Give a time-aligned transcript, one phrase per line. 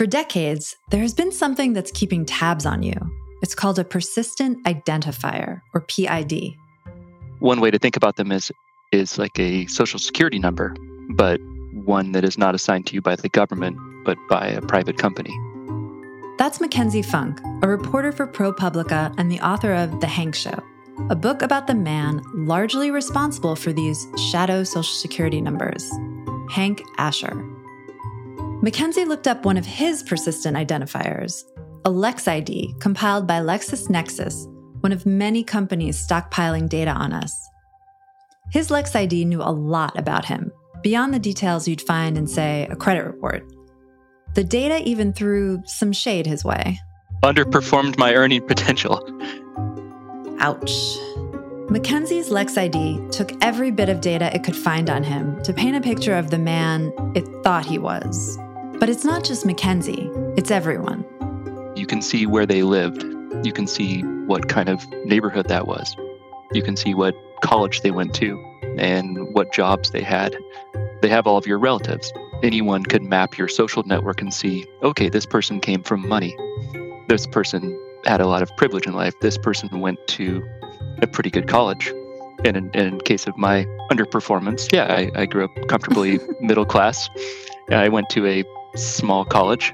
[0.00, 2.94] For decades, there has been something that's keeping tabs on you.
[3.42, 6.54] It's called a persistent identifier, or PID.
[7.40, 8.50] One way to think about them is,
[8.92, 10.74] is like a social security number,
[11.10, 11.38] but
[11.84, 15.38] one that is not assigned to you by the government, but by a private company.
[16.38, 20.62] That's McKenzie Funk, a reporter for ProPublica and the author of The Hank Show,
[21.10, 25.86] a book about the man largely responsible for these shadow social security numbers,
[26.48, 27.49] Hank Asher.
[28.62, 31.44] McKenzie looked up one of his persistent identifiers,
[31.86, 34.46] a LexID compiled by LexisNexis,
[34.82, 37.32] one of many companies stockpiling data on us.
[38.50, 40.52] His LexID knew a lot about him,
[40.82, 43.50] beyond the details you'd find in, say, a credit report.
[44.34, 46.78] The data even threw some shade his way.
[47.22, 49.02] Underperformed my earning potential.
[50.40, 50.98] Ouch.
[51.70, 55.80] McKenzie's LexID took every bit of data it could find on him to paint a
[55.80, 58.38] picture of the man it thought he was.
[58.80, 61.04] But it's not just McKenzie, it's everyone.
[61.76, 63.04] You can see where they lived.
[63.44, 65.94] You can see what kind of neighborhood that was.
[66.54, 68.42] You can see what college they went to
[68.78, 70.34] and what jobs they had.
[71.02, 72.10] They have all of your relatives.
[72.42, 76.34] Anyone could map your social network and see, okay, this person came from money.
[77.06, 79.12] This person had a lot of privilege in life.
[79.20, 80.42] This person went to
[81.02, 81.92] a pretty good college.
[82.46, 86.64] And in, and in case of my underperformance, yeah, I, I grew up comfortably middle
[86.64, 87.10] class.
[87.70, 88.42] I went to a
[88.76, 89.72] small college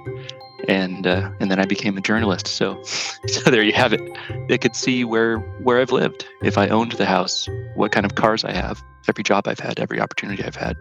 [0.69, 2.47] and uh, and then I became a journalist.
[2.49, 4.01] So, so there you have it.
[4.49, 8.15] They could see where where I've lived, if I owned the house, what kind of
[8.15, 10.77] cars I have, every job I've had, every opportunity I've had.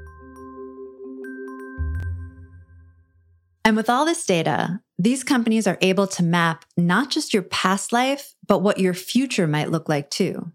[3.64, 7.92] And with all this data, these companies are able to map not just your past
[7.92, 10.52] life, but what your future might look like too.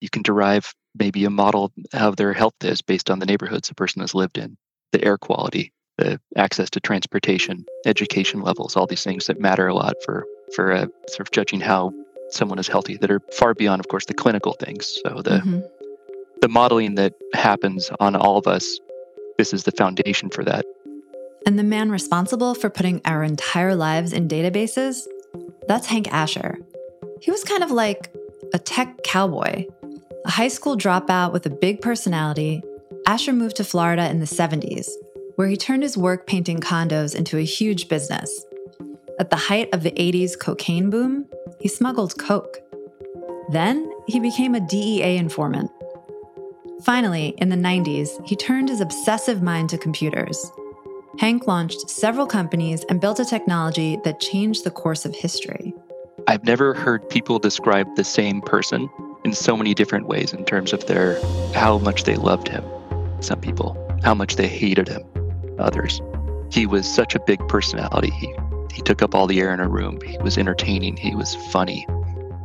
[0.00, 3.74] You can derive maybe a model of their health is based on the neighborhoods a
[3.74, 4.58] person has lived in,
[4.92, 9.74] the air quality, the access to transportation, education levels, all these things that matter a
[9.74, 11.92] lot for for uh, sort of judging how
[12.30, 14.98] someone is healthy that are far beyond, of course, the clinical things.
[15.04, 15.60] So the mm-hmm.
[16.40, 18.78] the modeling that happens on all of us,
[19.38, 20.64] this is the foundation for that.
[21.46, 25.06] And the man responsible for putting our entire lives in databases,
[25.68, 26.58] that's Hank Asher.
[27.20, 28.14] He was kind of like
[28.52, 29.66] a tech cowboy,
[30.24, 32.62] a high school dropout with a big personality.
[33.06, 34.88] Asher moved to Florida in the 70s,
[35.36, 38.44] where he turned his work painting condos into a huge business.
[39.18, 41.26] At the height of the 80s cocaine boom,
[41.60, 42.58] he smuggled coke.
[43.50, 45.70] Then he became a DEA informant.
[46.82, 50.50] Finally, in the 90s, he turned his obsessive mind to computers.
[51.18, 55.72] Hank launched several companies and built a technology that changed the course of history.
[56.26, 58.90] I've never heard people describe the same person
[59.24, 61.20] in so many different ways in terms of their
[61.54, 62.64] how much they loved him.
[63.20, 65.13] Some people, how much they hated him
[65.58, 66.00] others.
[66.50, 68.10] He was such a big personality.
[68.10, 68.34] He,
[68.72, 69.98] he took up all the air in a room.
[70.06, 70.96] He was entertaining.
[70.96, 71.86] He was funny.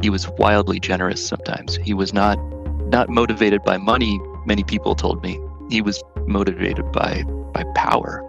[0.01, 1.75] He was wildly generous sometimes.
[1.77, 2.37] He was not
[2.89, 5.39] not motivated by money, many people told me.
[5.69, 8.25] He was motivated by by power.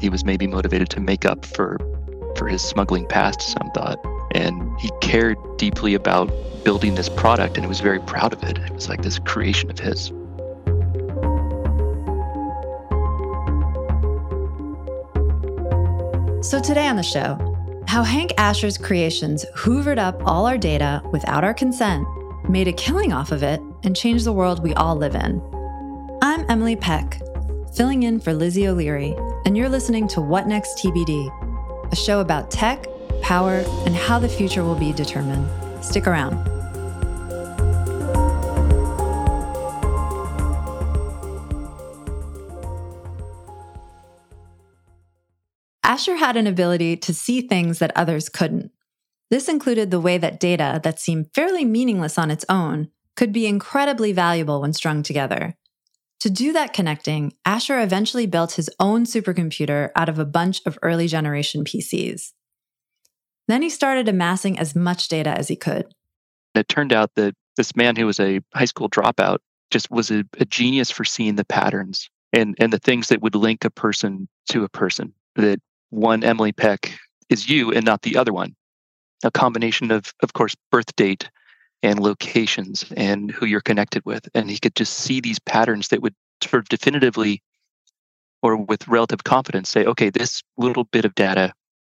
[0.00, 1.78] He was maybe motivated to make up for
[2.36, 3.98] for his smuggling past, some thought.
[4.32, 6.30] And he cared deeply about
[6.64, 8.58] building this product and he was very proud of it.
[8.58, 10.12] It was like this creation of his.
[16.44, 17.38] So, today on the show,
[17.88, 22.06] how Hank Asher's creations hoovered up all our data without our consent,
[22.50, 25.40] made a killing off of it, and changed the world we all live in.
[26.20, 27.18] I'm Emily Peck,
[27.74, 29.16] filling in for Lizzie O'Leary,
[29.46, 32.84] and you're listening to What Next TBD, a show about tech,
[33.22, 35.48] power, and how the future will be determined.
[35.82, 36.53] Stick around.
[46.04, 48.70] Asher had an ability to see things that others couldn't.
[49.30, 53.46] This included the way that data that seemed fairly meaningless on its own could be
[53.46, 55.56] incredibly valuable when strung together.
[56.20, 60.78] To do that connecting, Asher eventually built his own supercomputer out of a bunch of
[60.82, 62.32] early generation PCs.
[63.48, 65.86] Then he started amassing as much data as he could.
[66.54, 69.38] It turned out that this man who was a high school dropout
[69.70, 73.34] just was a, a genius for seeing the patterns and, and the things that would
[73.34, 75.60] link a person to a person that
[75.94, 76.98] one Emily Peck
[77.28, 78.54] is you and not the other one.
[79.22, 81.30] A combination of, of course, birth date
[81.82, 84.28] and locations and who you're connected with.
[84.34, 87.42] And he could just see these patterns that would sort of definitively
[88.42, 91.52] or with relative confidence say, okay, this little bit of data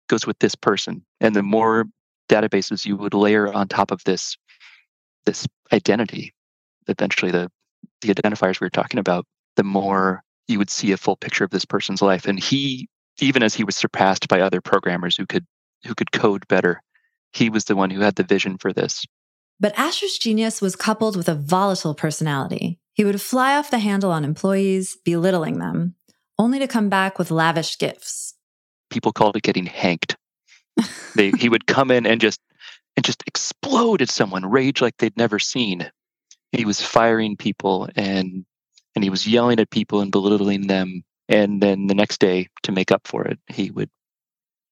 [0.08, 1.04] goes with this person.
[1.20, 1.84] And the more
[2.28, 4.36] databases you would layer on top of this
[5.26, 6.32] this identity,
[6.88, 7.50] eventually the
[8.00, 9.26] the identifiers we were talking about,
[9.56, 12.26] the more you would see a full picture of this person's life.
[12.26, 12.88] And he
[13.22, 15.46] even as he was surpassed by other programmers who could
[15.86, 16.82] who could code better,
[17.32, 19.06] he was the one who had the vision for this.
[19.58, 22.78] But Asher's genius was coupled with a volatile personality.
[22.94, 25.94] He would fly off the handle on employees, belittling them,
[26.38, 28.34] only to come back with lavish gifts.
[28.90, 30.16] People called it getting hanked.
[31.14, 32.40] they, he would come in and just
[32.96, 35.90] and just explode at someone, rage like they'd never seen.
[36.52, 38.44] He was firing people and
[38.94, 41.04] and he was yelling at people and belittling them.
[41.30, 43.88] And then the next day, to make up for it, he would,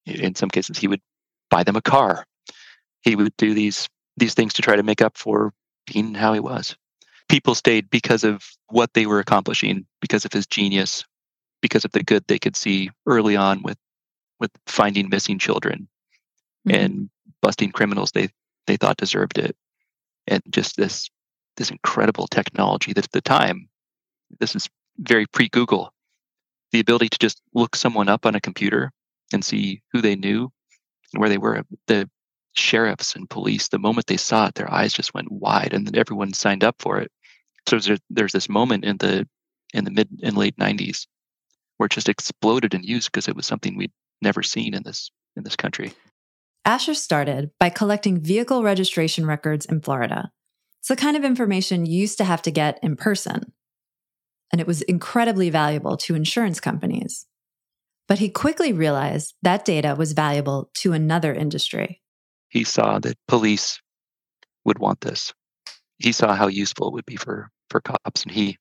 [0.05, 1.01] in some cases, he would
[1.49, 2.25] buy them a car.
[3.01, 5.53] He would do these these things to try to make up for
[5.91, 6.75] being how he was.
[7.29, 11.05] People stayed because of what they were accomplishing, because of his genius,
[11.61, 13.77] because of the good they could see early on with
[14.41, 15.87] with finding missing children
[16.67, 16.75] mm-hmm.
[16.75, 17.09] and
[17.41, 18.29] busting criminals they
[18.67, 19.55] they thought deserved it.
[20.27, 21.09] And just this
[21.55, 23.69] this incredible technology that at the time
[24.39, 24.67] this is
[24.97, 25.93] very pre Google.
[26.71, 28.91] The ability to just look someone up on a computer
[29.33, 30.51] and see who they knew
[31.13, 31.63] and where they were.
[31.87, 32.09] The
[32.53, 35.95] sheriffs and police, the moment they saw it, their eyes just went wide, and then
[35.95, 37.11] everyone signed up for it.
[37.67, 39.27] So there's, there's this moment in the
[39.73, 41.05] in the mid and late 90s
[41.77, 43.91] where it just exploded in use because it was something we'd
[44.21, 45.93] never seen in this in this country.
[46.65, 50.31] Asher started by collecting vehicle registration records in Florida.
[50.79, 53.53] It's the kind of information you used to have to get in person
[54.51, 57.25] and it was incredibly valuable to insurance companies.
[58.07, 62.01] But he quickly realized that data was valuable to another industry.
[62.49, 63.79] He saw that police
[64.65, 65.33] would want this.
[65.99, 68.23] He saw how useful it would be for, for cops.
[68.23, 68.57] And he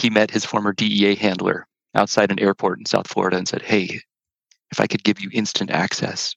[0.00, 4.00] he met his former DEA handler outside an airport in South Florida and said, Hey,
[4.70, 6.34] if I could give you instant access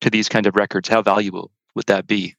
[0.00, 2.34] to these kind of records, how valuable would that be?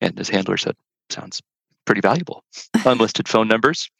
[0.00, 0.76] And his handler said,
[1.10, 1.42] Sounds
[1.84, 2.44] pretty valuable.
[2.84, 3.90] Unlisted phone numbers,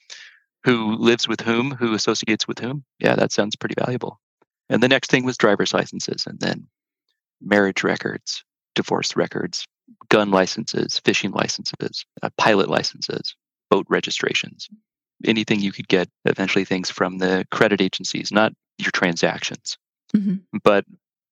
[0.65, 2.85] who lives with whom, who associates with whom.
[2.99, 4.21] Yeah, that sounds pretty valuable.
[4.69, 6.69] And the next thing was driver's licenses, and then
[7.41, 9.67] marriage records, divorce records,
[10.09, 13.35] gun licenses, fishing licenses, uh, pilot licenses,
[13.71, 14.69] boat registrations,
[15.25, 19.77] anything you could get, eventually things from the credit agencies, not your transactions,
[20.15, 20.37] mm-hmm.
[20.63, 20.85] but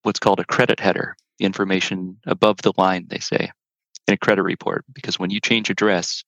[0.03, 3.51] what's called a credit header, information above the line, they say,
[4.07, 4.85] in a credit report.
[4.93, 6.25] Because when you change address,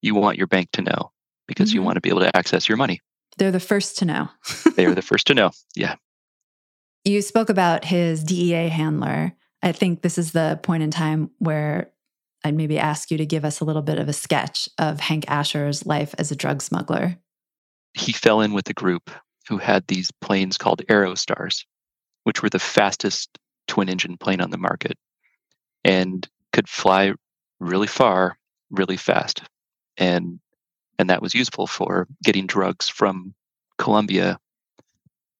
[0.00, 1.12] you want your bank to know
[1.48, 1.78] because mm-hmm.
[1.78, 3.00] you want to be able to access your money.
[3.38, 4.28] They're the first to know.
[4.76, 5.50] they are the first to know.
[5.74, 5.96] Yeah.
[7.04, 9.32] You spoke about his DEA handler.
[9.62, 11.90] I think this is the point in time where
[12.44, 15.24] I'd maybe ask you to give us a little bit of a sketch of Hank
[15.28, 17.18] Asher's life as a drug smuggler.
[17.94, 19.10] He fell in with a group
[19.48, 21.64] who had these planes called Aerostars,
[22.24, 24.96] which were the fastest twin engine plane on the market
[25.84, 27.12] and could fly
[27.60, 28.38] really far,
[28.70, 29.42] really fast.
[29.96, 30.38] And
[30.98, 33.34] and that was useful for getting drugs from
[33.78, 34.38] Colombia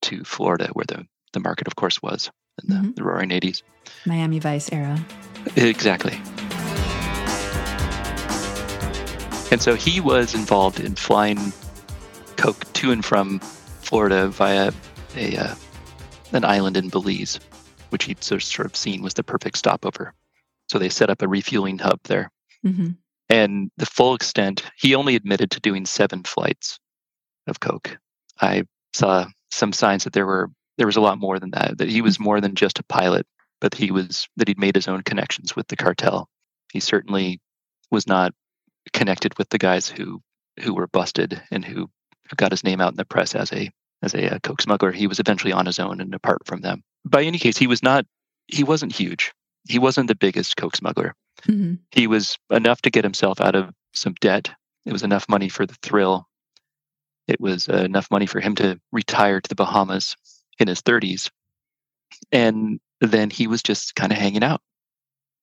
[0.03, 2.31] to Florida, where the, the market, of course, was
[2.63, 2.93] in the, mm-hmm.
[2.93, 3.63] the roaring 80s.
[4.07, 4.99] Miami Vice era.
[5.57, 6.21] Exactly.
[9.51, 11.53] And so he was involved in flying
[12.37, 14.73] coke to and from Florida via
[15.17, 15.55] a uh,
[16.33, 17.41] an island in Belize,
[17.89, 20.13] which he'd sort of seen was the perfect stopover.
[20.69, 22.31] So they set up a refueling hub there.
[22.65, 22.91] Mm-hmm.
[23.29, 26.79] And the full extent, he only admitted to doing seven flights
[27.47, 27.99] of coke.
[28.41, 31.79] I saw some signs that there were there was a lot more than that.
[31.79, 33.27] That he was more than just a pilot,
[33.61, 36.29] but he was that he'd made his own connections with the cartel.
[36.73, 37.41] He certainly
[37.91, 38.33] was not
[38.93, 40.23] connected with the guys who
[40.61, 41.91] who were busted and who
[42.37, 43.71] got his name out in the press as a
[44.03, 44.93] as a, a uh, coke smuggler.
[44.93, 46.83] He was eventually on his own and apart from them.
[47.05, 48.07] By any case, he was not
[48.47, 49.33] he wasn't huge.
[49.69, 51.75] He wasn't the biggest coke smuggler, Mm-hmm.
[51.91, 54.51] He was enough to get himself out of some debt.
[54.85, 56.27] It was enough money for the thrill.
[57.27, 60.17] It was uh, enough money for him to retire to the Bahamas
[60.59, 61.31] in his 30s.
[62.33, 64.63] And then he was just kind of hanging out.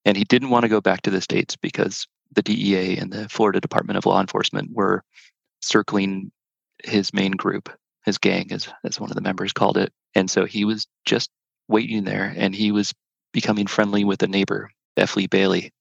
[0.04, 3.30] And he didn't want to go back to the States because the DEA and the
[3.30, 5.04] Florida Department of Law Enforcement were
[5.62, 6.32] circling
[6.84, 7.70] his main group,
[8.06, 9.92] his gang, as, as one of the members called it.
[10.14, 11.30] And so he was just
[11.68, 12.94] waiting there and he was
[13.32, 15.16] becoming friendly with a neighbor, F.
[15.16, 15.72] Lee Bailey,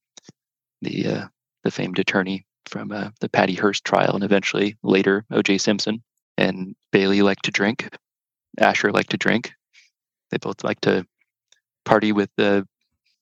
[0.83, 1.25] the uh,
[1.63, 5.59] the famed attorney from uh, the Patty Hearst trial, and eventually later O.J.
[5.59, 6.03] Simpson.
[6.37, 7.89] And Bailey liked to drink.
[8.59, 9.53] Asher liked to drink.
[10.31, 11.07] They both liked to
[11.85, 12.67] party with the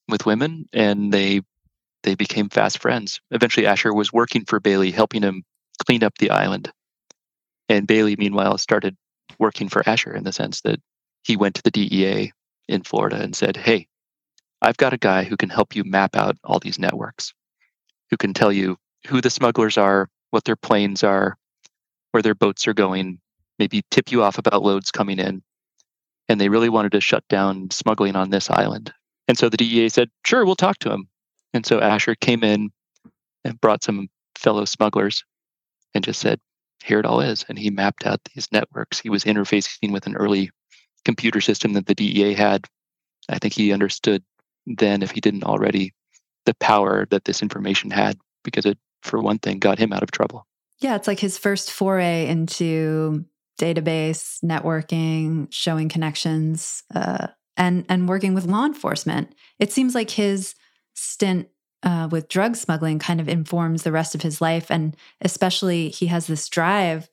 [0.09, 1.43] with women, and they
[2.03, 3.21] they became fast friends.
[3.31, 5.45] Eventually, Asher was working for Bailey, helping him
[5.87, 6.73] clean up the island.
[7.69, 8.97] And Bailey, meanwhile, started
[9.39, 10.81] working for Asher in the sense that
[11.23, 12.33] he went to the DEA
[12.69, 13.87] in Florida and said, Hey,
[14.61, 17.33] I've got a guy who can help you map out all these networks
[18.13, 18.77] who can tell you
[19.07, 21.39] who the smugglers are, what their planes are,
[22.11, 23.19] where their boats are going,
[23.59, 25.43] maybe tip you off about loads coming in.
[26.29, 28.93] and they really wanted to shut down smuggling on this island.
[29.29, 31.09] And so the DEA said, sure, we'll talk to him.
[31.53, 32.71] And so Asher came in
[33.45, 35.25] and brought some fellow smugglers
[35.95, 36.41] and just said,
[36.83, 37.45] here it all is.
[37.49, 38.99] And he mapped out these networks.
[38.99, 40.51] He was interfacing with an early
[41.05, 42.65] computer system that the DEA had.
[43.29, 44.25] I think he understood
[44.67, 45.93] then, if he didn't already,
[46.47, 50.11] the power that this information had because it, for one thing, got him out of
[50.11, 50.47] trouble.
[50.81, 53.25] Yeah, it's like his first foray into
[53.61, 59.35] database networking, showing connections, uh, and and working with law enforcement.
[59.59, 60.55] It seems like his
[60.95, 61.49] stint
[61.83, 66.07] uh, with drug smuggling kind of informs the rest of his life, and especially he
[66.07, 67.09] has this drive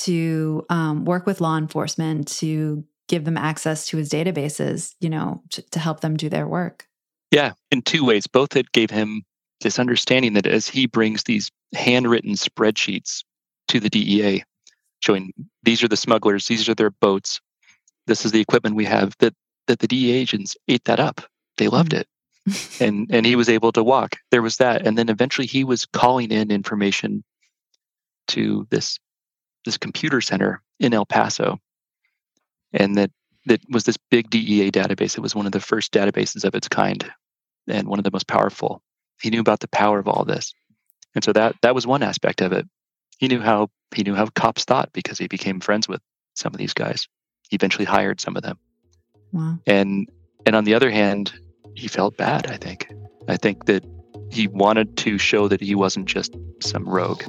[0.00, 5.42] to um, work with law enforcement to give them access to his databases, you know,
[5.50, 6.87] to, to help them do their work.
[7.30, 8.26] Yeah, in two ways.
[8.26, 9.22] Both it gave him
[9.60, 13.24] this understanding that as he brings these handwritten spreadsheets
[13.68, 14.44] to the DEA,
[15.00, 15.32] showing
[15.62, 17.40] these are the smugglers, these are their boats,
[18.06, 19.34] this is the equipment we have, that
[19.66, 21.20] that the DEA agents ate that up.
[21.58, 22.00] They loved mm.
[22.00, 22.08] it.
[22.80, 24.16] and and he was able to walk.
[24.30, 24.86] There was that.
[24.86, 27.22] And then eventually he was calling in information
[28.28, 28.98] to this
[29.64, 31.58] this computer center in El Paso.
[32.72, 33.10] And that
[33.46, 35.16] that was this big DEA database.
[35.16, 37.10] It was one of the first databases of its kind
[37.66, 38.82] and one of the most powerful.
[39.20, 40.54] He knew about the power of all this.
[41.14, 42.66] And so that that was one aspect of it.
[43.18, 46.00] He knew how he knew how cops thought because he became friends with
[46.34, 47.08] some of these guys.
[47.48, 48.58] He eventually hired some of them.
[49.32, 49.58] Wow.
[49.66, 50.08] And
[50.46, 51.32] and on the other hand,
[51.74, 52.92] he felt bad, I think.
[53.28, 53.84] I think that
[54.30, 57.22] he wanted to show that he wasn't just some rogue,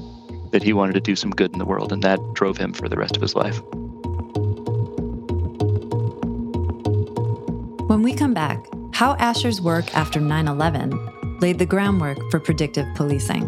[0.51, 2.89] that he wanted to do some good in the world, and that drove him for
[2.89, 3.59] the rest of his life.
[7.89, 12.85] When we come back, how Asher's work after 9 11 laid the groundwork for predictive
[12.93, 13.47] policing.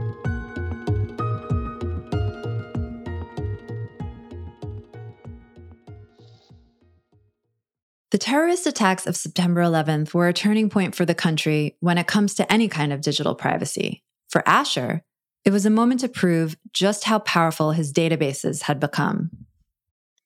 [8.10, 12.07] The terrorist attacks of September 11th were a turning point for the country when it
[12.07, 14.01] comes to any kind of digital privacy.
[14.27, 15.03] For Asher,
[15.45, 19.29] it was a moment to prove just how powerful his databases had become.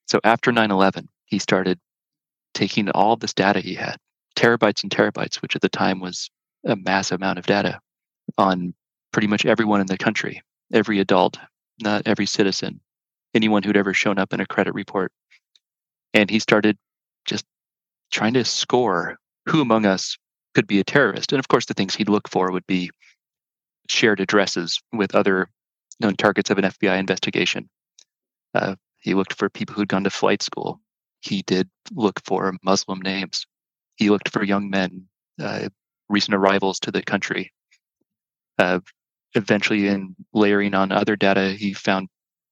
[0.08, 1.82] So after 9 11, he started
[2.54, 3.98] taking all this data he had,
[4.36, 6.30] terabytes and terabytes, which at the time was
[6.66, 7.80] a massive amount of data
[8.38, 8.74] on
[9.12, 10.42] pretty much everyone in the country,
[10.74, 11.38] every adult,
[11.82, 12.80] not every citizen,
[13.34, 15.12] anyone who'd ever shown up in a credit report.
[16.14, 16.78] And he started
[17.26, 17.46] just
[18.12, 20.18] trying to score who among us
[20.54, 21.32] could be a terrorist.
[21.32, 22.90] And of course, the things he'd look for would be
[23.88, 25.50] shared addresses with other
[26.00, 27.70] known targets of an FBI investigation.
[28.54, 30.80] Uh, he looked for people who'd gone to flight school.
[31.22, 33.46] He did look for Muslim names.
[33.96, 35.08] He looked for young men,
[35.42, 35.70] uh,
[36.10, 37.54] recent arrivals to the country.
[38.58, 38.80] Uh,
[39.34, 42.08] eventually, in layering on other data, he found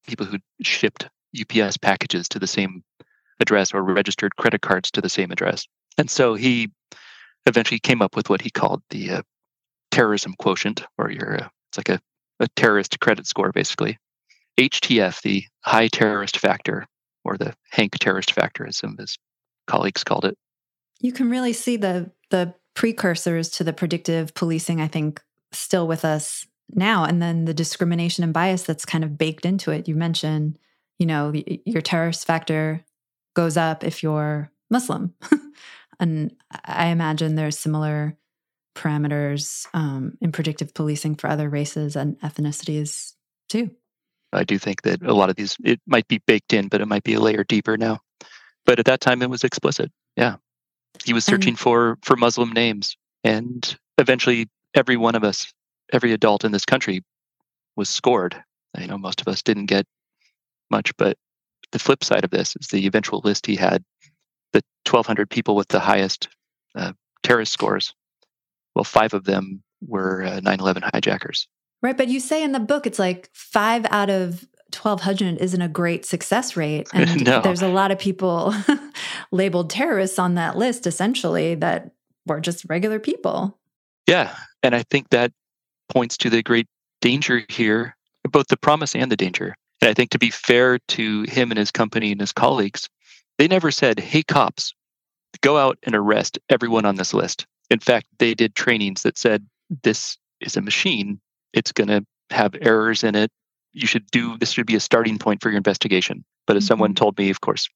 [0.07, 1.07] people who shipped
[1.39, 2.83] UPS packages to the same
[3.39, 5.67] address or registered credit cards to the same address.
[5.97, 6.71] And so he
[7.45, 9.21] eventually came up with what he called the uh,
[9.91, 12.01] terrorism quotient, or your uh, it's like a,
[12.39, 13.97] a terrorist credit score, basically.
[14.59, 16.85] HTF, the high terrorist factor,
[17.23, 19.17] or the Hank terrorist factor, as some of his
[19.67, 20.37] colleagues called it.
[21.03, 26.03] You can really see the the precursors to the predictive policing, I think, still with
[26.03, 27.05] us now.
[27.05, 29.87] And then the discrimination and bias that's kind of baked into it.
[29.87, 30.57] You mentioned,
[30.97, 31.31] you know,
[31.65, 32.83] your terrorist factor
[33.35, 35.13] goes up if you're Muslim.
[35.99, 38.17] and I imagine there's similar
[38.75, 43.13] parameters um, in predictive policing for other races and ethnicities
[43.49, 43.69] too.
[44.31, 46.87] I do think that a lot of these, it might be baked in, but it
[46.87, 47.99] might be a layer deeper now.
[48.65, 49.91] But at that time, it was explicit.
[50.15, 50.37] Yeah.
[51.03, 52.95] He was searching and, for, for Muslim names.
[53.23, 55.51] And eventually, every one of us,
[55.91, 57.03] every adult in this country
[57.75, 58.41] was scored.
[58.75, 59.85] I know, most of us didn't get
[60.69, 61.17] much, but
[61.71, 63.83] the flip side of this is the eventual list he had
[64.53, 66.29] the 1,200 people with the highest
[66.75, 67.93] uh, terrorist scores.
[68.75, 71.47] Well, five of them were uh, 9 11 hijackers.
[71.81, 71.97] Right.
[71.97, 76.05] But you say in the book, it's like five out of 1200 isn't a great
[76.05, 76.89] success rate.
[76.93, 77.41] And no.
[77.41, 78.53] there's a lot of people
[79.31, 81.91] labeled terrorists on that list, essentially, that
[82.25, 83.57] were just regular people.
[84.07, 84.35] Yeah.
[84.61, 85.31] And I think that
[85.89, 86.67] points to the great
[87.01, 87.95] danger here,
[88.29, 89.55] both the promise and the danger.
[89.81, 92.89] And I think to be fair to him and his company and his colleagues,
[93.37, 94.73] they never said, hey, cops,
[95.41, 97.45] go out and arrest everyone on this list.
[97.69, 99.45] In fact, they did trainings that said,
[99.83, 101.19] this is a machine.
[101.53, 103.31] It's going to have errors in it.
[103.73, 106.23] You should do this, should be a starting point for your investigation.
[106.45, 106.67] But as mm-hmm.
[106.67, 107.67] someone told me, of course,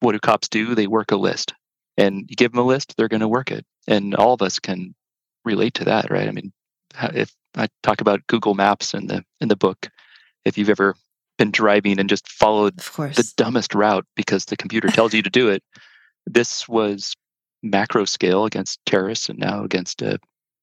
[0.00, 0.74] what do cops do?
[0.74, 1.54] They work a list.
[1.96, 3.64] And you give them a list, they're going to work it.
[3.88, 4.94] And all of us can
[5.44, 6.28] relate to that, right?
[6.28, 6.52] I mean,
[7.14, 9.88] if I talk about Google Maps in the in the book,
[10.44, 10.94] if you've ever
[11.38, 15.48] been driving and just followed the dumbest route because the computer tells you to do
[15.48, 15.62] it,
[16.26, 17.14] This was
[17.62, 20.18] macro scale against terrorists and now against a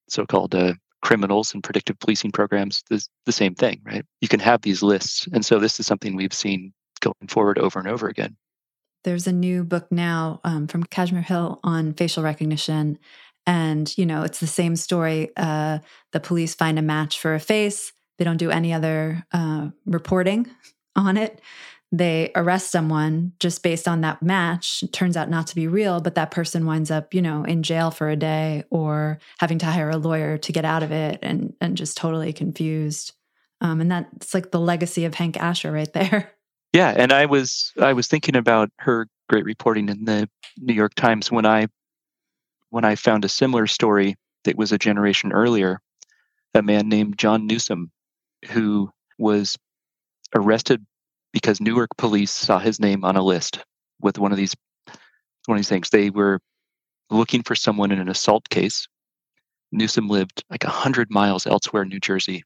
[0.10, 0.74] so-called uh,
[1.04, 2.84] criminals and predictive policing programs.
[2.90, 4.06] The, the same thing, right?
[4.22, 7.78] You can have these lists, and so this is something we've seen going forward over
[7.78, 8.36] and over again.
[9.04, 12.98] There's a new book now um, from Kashmir Hill on facial recognition.
[13.46, 15.30] And, you know, it's the same story.
[15.36, 15.80] Uh,
[16.14, 20.50] the police find a match for a face, they don't do any other uh, reporting
[20.96, 21.42] on it.
[21.94, 24.82] They arrest someone just based on that match.
[24.82, 27.62] It turns out not to be real, but that person winds up, you know, in
[27.62, 31.20] jail for a day or having to hire a lawyer to get out of it
[31.22, 33.14] and, and just totally confused.
[33.62, 36.32] Um, and that's like the legacy of Hank Asher right there.
[36.76, 40.96] Yeah, and I was I was thinking about her great reporting in the New York
[40.96, 41.68] Times when I
[42.72, 45.80] when I found a similar story that was a generation earlier,
[46.56, 47.92] a man named John Newsom,
[48.50, 49.56] who was
[50.34, 50.84] arrested
[51.34, 53.60] because Newark police saw his name on a list
[54.02, 54.56] with one of these
[55.46, 55.90] one of these things.
[55.90, 56.40] They were
[57.10, 58.88] looking for someone in an assault case.
[59.72, 62.44] Newsom lived like a hundred miles elsewhere in New Jersey,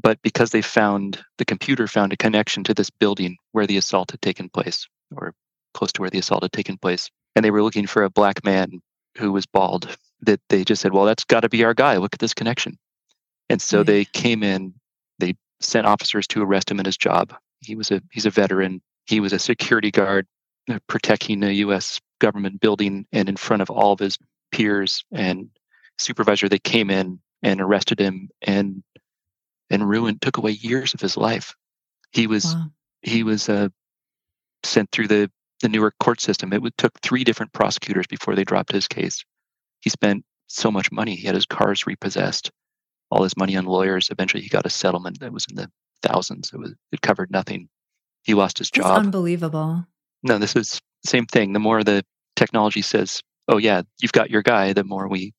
[0.00, 4.10] but because they found the computer found a connection to this building where the assault
[4.10, 5.34] had taken place or
[5.72, 8.44] close to where the assault had taken place and they were looking for a black
[8.44, 8.80] man
[9.18, 12.14] who was bald that they just said well that's got to be our guy look
[12.14, 12.78] at this connection
[13.48, 13.86] and so right.
[13.86, 14.74] they came in
[15.18, 17.34] they sent officers to arrest him in his job
[17.64, 20.26] he was a he's a veteran he was a security guard
[20.70, 24.18] uh, protecting a us government building and in front of all of his
[24.52, 25.48] peers and
[25.98, 28.82] supervisor they came in and arrested him and
[29.70, 31.54] and ruined, took away years of his life.
[32.12, 32.66] He was wow.
[33.02, 33.68] he was uh,
[34.62, 35.30] sent through the
[35.60, 36.52] the Newark court system.
[36.52, 39.24] It would, took three different prosecutors before they dropped his case.
[39.80, 41.14] He spent so much money.
[41.14, 42.50] He had his cars repossessed,
[43.10, 44.08] all his money on lawyers.
[44.10, 45.70] Eventually, he got a settlement that was in the
[46.04, 46.50] thousands.
[46.52, 47.68] It was it covered nothing.
[48.22, 48.98] He lost his That's job.
[48.98, 49.86] Unbelievable.
[50.22, 51.52] No, this is same thing.
[51.52, 52.04] The more the
[52.36, 55.32] technology says, "Oh yeah, you've got your guy," the more we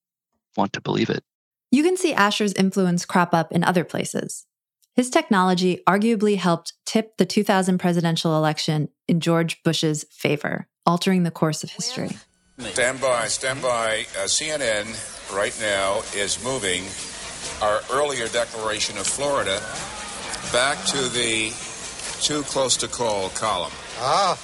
[0.58, 1.24] want to believe it.
[1.72, 4.46] You can see Asher's influence crop up in other places.
[4.96, 11.32] His technology arguably helped tip the 2000 presidential election in George Bush's favor, altering the
[11.32, 12.12] course of history.
[12.60, 14.06] Stand by, stand by.
[14.18, 14.86] Uh, CNN
[15.36, 16.84] right now is moving
[17.62, 19.60] our earlier declaration of Florida
[20.52, 21.54] back to the
[22.22, 23.72] too close to call column.
[24.00, 24.40] Ah.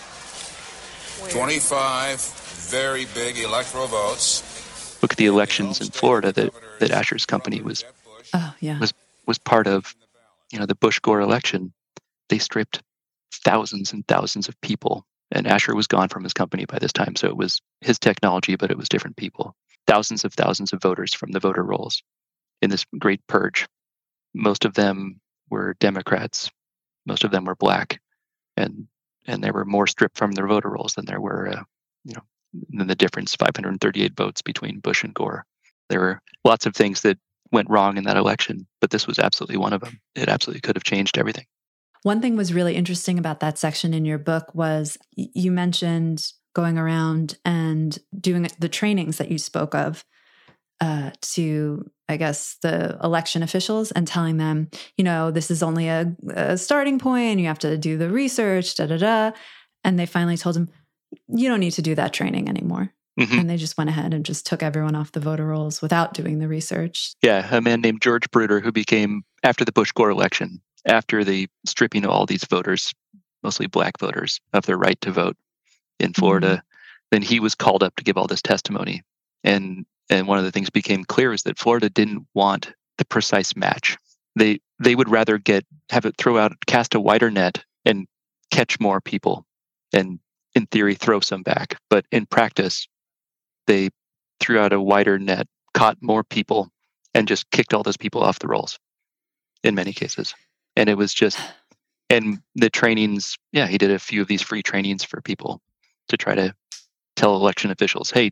[1.29, 2.19] 25
[2.71, 4.41] very big electoral votes
[5.01, 7.83] look at the elections in Florida that, that Asher's company was
[8.33, 8.79] oh, yeah.
[8.79, 8.93] was
[9.25, 9.95] was part of,
[10.51, 11.73] you know, the Bush Gore election.
[12.29, 12.81] They stripped
[13.45, 15.05] thousands and thousands of people.
[15.31, 17.15] And Asher was gone from his company by this time.
[17.15, 19.55] So it was his technology, but it was different people.
[19.87, 22.03] Thousands of thousands of voters from the voter rolls
[22.61, 23.67] in this great purge.
[24.33, 26.49] Most of them were Democrats.
[27.05, 27.99] Most of them were black.
[28.57, 28.87] And
[29.27, 31.63] and there were more stripped from their voter rolls than there were, uh,
[32.03, 32.23] you know,
[32.69, 35.45] then the difference 538 votes between Bush and Gore.
[35.89, 37.19] There were lots of things that
[37.51, 39.99] went wrong in that election, but this was absolutely one of them.
[40.15, 41.45] It absolutely could have changed everything.
[42.03, 46.77] One thing was really interesting about that section in your book was you mentioned going
[46.77, 50.03] around and doing the trainings that you spoke of
[50.81, 55.87] uh, to, I guess, the election officials and telling them, you know, this is only
[55.87, 57.39] a, a starting point.
[57.39, 59.31] You have to do the research, da da da.
[59.83, 60.69] And they finally told him,
[61.27, 62.91] you don't need to do that training anymore.
[63.19, 63.39] Mm-hmm.
[63.39, 66.39] And they just went ahead and just took everyone off the voter rolls without doing
[66.39, 67.13] the research.
[67.21, 71.47] Yeah, a man named George Bruder, who became, after the Bush Gore election, after the
[71.65, 72.93] stripping of all these voters,
[73.43, 75.37] mostly black voters, of their right to vote
[75.99, 77.07] in Florida, mm-hmm.
[77.11, 79.03] then he was called up to give all this testimony.
[79.43, 83.55] And and one of the things became clear is that Florida didn't want the precise
[83.55, 83.97] match.
[84.35, 88.07] They they would rather get have it throw out cast a wider net and
[88.51, 89.45] catch more people
[89.93, 90.19] and
[90.55, 91.77] in theory, throw some back.
[91.89, 92.87] But in practice,
[93.67, 93.89] they
[94.39, 96.69] threw out a wider net, caught more people,
[97.13, 98.79] and just kicked all those people off the rolls
[99.63, 100.33] in many cases.
[100.75, 101.39] And it was just,
[102.09, 105.61] and the trainings, yeah, he did a few of these free trainings for people
[106.07, 106.53] to try to
[107.15, 108.31] tell election officials, hey,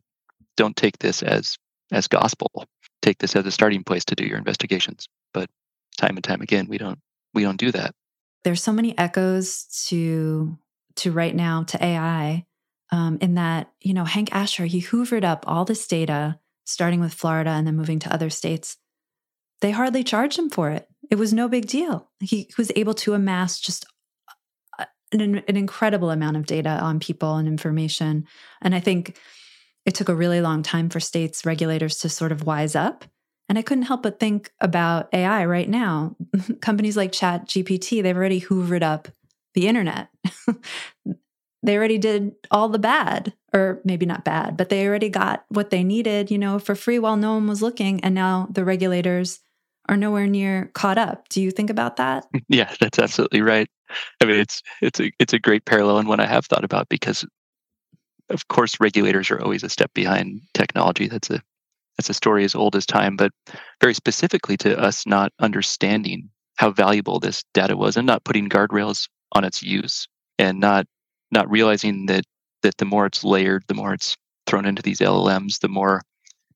[0.57, 1.57] don't take this as
[1.91, 2.65] as gospel.
[3.01, 5.07] Take this as a starting place to do your investigations.
[5.33, 5.49] But
[5.97, 6.99] time and time again, we don't
[7.33, 7.93] we don't do that.
[8.43, 10.57] There's so many echoes to
[10.97, 12.45] to right now to AI
[12.91, 17.13] um, in that, you know, Hank Asher, he hoovered up all this data, starting with
[17.13, 18.77] Florida and then moving to other states.
[19.61, 20.87] They hardly charged him for it.
[21.11, 22.09] It was no big deal.
[22.19, 23.85] He was able to amass just
[25.11, 28.25] an, an incredible amount of data on people and information.
[28.61, 29.17] And I think
[29.89, 33.05] it took a really long time for states regulators to sort of wise up.
[33.49, 36.15] And I couldn't help but think about AI right now.
[36.61, 39.07] Companies like Chat GPT, they've already hoovered up
[39.55, 40.09] the internet.
[41.63, 45.71] they already did all the bad, or maybe not bad, but they already got what
[45.71, 47.99] they needed, you know, for free while no one was looking.
[48.01, 49.39] And now the regulators
[49.87, 51.27] are nowhere near caught up.
[51.29, 52.27] Do you think about that?
[52.47, 53.67] Yeah, that's absolutely right.
[54.21, 56.89] I mean, it's it's a it's a great parallel and one I have thought about
[56.89, 57.25] because,
[58.29, 61.07] of course, regulators are always a step behind technology.
[61.07, 61.41] That's a
[61.97, 63.17] that's a story as old as time.
[63.17, 63.31] But
[63.81, 69.09] very specifically to us not understanding how valuable this data was and not putting guardrails
[69.33, 70.85] on its use and not
[71.31, 72.23] not realizing that
[72.63, 74.15] that the more it's layered, the more it's
[74.47, 76.01] thrown into these LLMs, the more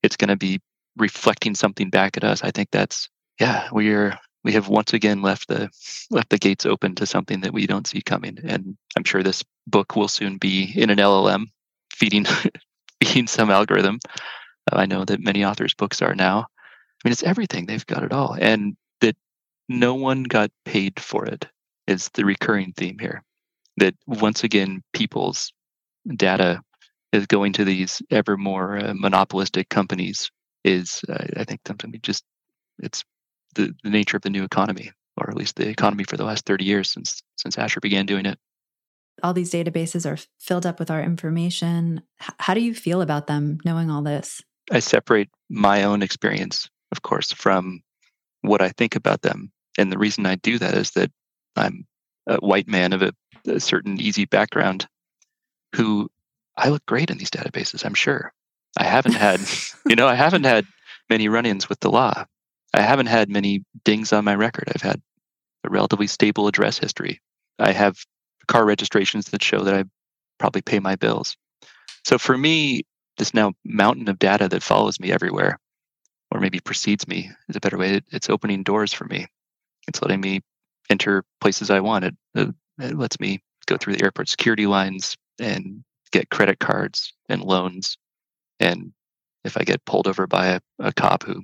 [0.02, 0.60] it's going to be
[0.98, 2.44] reflecting something back at us.
[2.44, 3.10] I think that's
[3.40, 5.70] yeah, we're we have once again left the
[6.12, 8.38] left the gates open to something that we don't see coming.
[8.44, 11.46] And I'm sure this book will soon be in an LLM
[11.94, 12.26] feeding
[13.04, 14.00] feeding some algorithm.
[14.72, 16.40] Uh, I know that many authors' books are now.
[16.40, 17.66] I mean, it's everything.
[17.66, 19.16] They've got it all, and that
[19.70, 21.48] no one got paid for it
[21.88, 23.24] is the recurring theme here.
[23.78, 25.52] That once again, people's
[26.16, 26.62] data
[27.12, 30.30] is going to these ever more uh, monopolistic companies.
[30.64, 32.24] Is uh, I think something just
[32.80, 33.04] it's
[33.56, 36.46] the, the nature of the new economy, or at least the economy for the last
[36.46, 38.40] 30 years since since Asher began doing it.
[39.24, 42.02] All these databases are filled up with our information.
[42.22, 44.42] H- how do you feel about them knowing all this?
[44.70, 47.82] I separate my own experience, of course, from
[48.42, 49.52] what I think about them.
[49.78, 51.12] And the reason I do that is that
[51.56, 51.88] I'm
[52.28, 53.14] a white man of a,
[53.48, 54.88] a certain easy background
[55.76, 56.10] who
[56.58, 58.34] I look great in these databases, I'm sure.
[58.78, 59.40] I haven't had,
[59.88, 60.66] you know, I haven't had
[61.10, 62.26] many run ins with the law.
[62.74, 64.70] I haven't had many dings on my record.
[64.74, 65.02] I've had
[65.64, 67.22] a relatively stable address history.
[67.60, 67.98] I have
[68.48, 69.84] car registrations that show that I
[70.40, 71.38] probably pay my bills.
[72.06, 72.84] So for me,
[73.18, 75.60] this now mountain of data that follows me everywhere,
[76.32, 78.02] or maybe precedes me, is a better way.
[78.12, 79.28] It's opening doors for me.
[79.88, 80.42] It's letting me
[80.90, 82.06] enter places I want.
[82.06, 87.14] It, uh, it lets me go through the airport security lines and get credit cards
[87.30, 87.98] and loans.
[88.60, 88.94] And
[89.44, 91.44] if I get pulled over by a, a cop who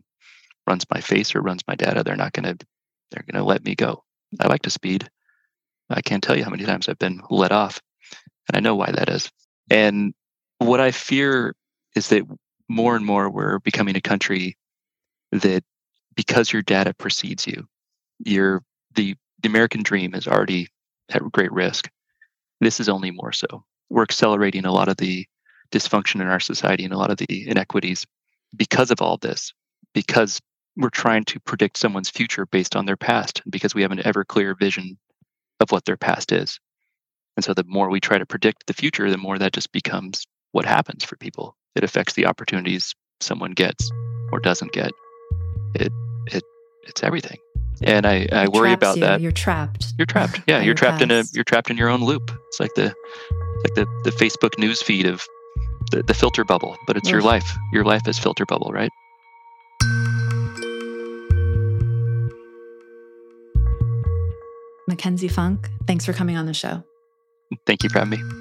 [0.68, 2.66] runs my face or runs my data, they're not going to
[3.12, 4.04] they're going to let me go.
[4.40, 5.10] I like to speed.
[5.90, 7.82] I can't tell you how many times I've been let off,
[8.48, 9.32] and I know why that is.
[9.70, 10.14] And
[10.60, 11.56] what I fear
[11.96, 12.24] is that
[12.68, 14.58] more and more we're becoming a country
[15.32, 15.64] that
[16.16, 17.68] because your data precedes you,
[18.20, 18.64] your
[18.96, 20.68] the the American dream is already
[21.10, 21.90] at great risk.
[22.60, 23.64] This is only more so.
[23.90, 25.26] We're accelerating a lot of the
[25.72, 28.06] dysfunction in our society and a lot of the inequities
[28.56, 29.54] because of all this,
[29.94, 30.42] because
[30.76, 34.24] we're trying to predict someone's future based on their past because we have an ever
[34.24, 34.98] clear vision
[35.60, 36.60] of what their past is.
[37.38, 40.26] And so the more we try to predict the future, the more that just becomes
[40.52, 41.56] what happens for people.
[41.76, 43.90] It affects the opportunities someone gets
[44.32, 44.92] or doesn't get.
[45.76, 45.92] It
[46.28, 46.44] it
[46.88, 47.38] it's everything.
[47.82, 49.04] And I, I worry about you.
[49.04, 49.22] that.
[49.22, 49.94] You're trapped.
[49.98, 50.42] You're trapped.
[50.48, 51.04] Yeah, you're trapped past.
[51.04, 52.32] in a you're trapped in your own loop.
[52.48, 52.94] It's like the
[53.64, 55.24] like the, the Facebook news feed of
[55.92, 57.14] the, the filter bubble, but it's Ugh.
[57.14, 57.58] your life.
[57.72, 58.92] Your life is filter bubble, right?
[65.00, 66.84] McKenzie Funk, thanks for coming on the show.
[67.66, 68.34] Thank you for having me.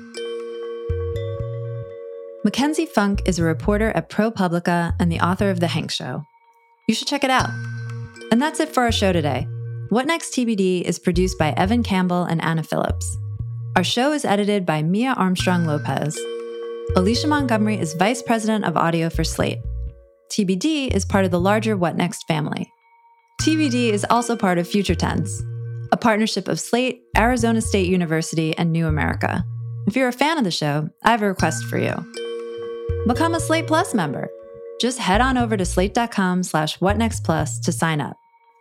[2.45, 6.25] McKenzie Funk is a reporter at ProPublica and the author of The Hank Show.
[6.89, 7.51] You should check it out.
[8.33, 9.47] And that's it for our show today.
[9.91, 13.17] What Next TBD is produced by Evan Campbell and Anna Phillips.
[13.77, 16.19] Our show is edited by Mia Armstrong Lopez.
[16.97, 19.59] Alicia Montgomery is Vice President of Audio for Slate.
[20.31, 22.69] TBD is part of the larger What Next family.
[23.43, 25.43] TBD is also part of Future Tense,
[25.99, 29.45] partnership of Slate, Arizona State University, and New America.
[29.87, 31.95] If you're a fan of the show, I have a request for you.
[33.07, 34.29] Become a Slate Plus member.
[34.81, 38.17] Just head on over to slate.com slash whatnextplus to sign up.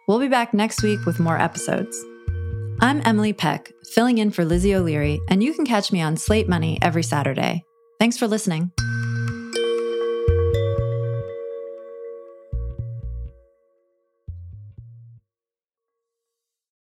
[0.07, 2.01] We'll be back next week with more episodes.
[2.79, 6.47] I'm Emily Peck, filling in for Lizzie O'Leary, and you can catch me on Slate
[6.47, 7.63] Money every Saturday.
[7.99, 8.71] Thanks for listening.